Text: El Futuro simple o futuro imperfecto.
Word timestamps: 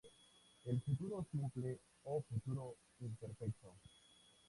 El 0.65 0.81
Futuro 0.81 1.27
simple 1.31 1.79
o 2.05 2.23
futuro 2.23 2.73
imperfecto. 3.01 3.75